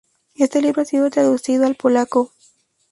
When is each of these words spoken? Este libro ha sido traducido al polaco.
Este 0.33 0.63
libro 0.63 0.81
ha 0.81 0.85
sido 0.85 1.11
traducido 1.11 1.67
al 1.67 1.75
polaco. 1.75 2.31